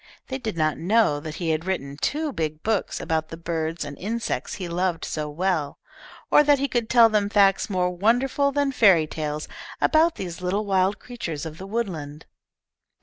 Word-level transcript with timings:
They 0.29 0.39
did 0.39 0.57
not 0.57 0.79
know 0.79 1.19
that 1.19 1.35
he 1.35 1.51
had 1.51 1.65
written 1.65 1.95
two 1.95 2.33
big 2.33 2.63
books 2.63 2.99
about 2.99 3.29
the 3.29 3.37
birds 3.37 3.85
and 3.85 3.95
insects 3.99 4.55
he 4.55 4.67
loved 4.67 5.05
so 5.05 5.29
well, 5.29 5.77
or 6.31 6.41
that 6.41 6.57
he 6.57 6.67
could 6.67 6.89
tell 6.89 7.07
them 7.07 7.29
facts 7.29 7.69
more 7.69 7.91
wonderful 7.91 8.51
than 8.51 8.71
fairy 8.71 9.05
tales 9.05 9.47
about 9.79 10.15
these 10.15 10.41
little 10.41 10.65
wild 10.65 10.97
creatures 10.97 11.45
of 11.45 11.59
the 11.59 11.67
woodland. 11.67 12.25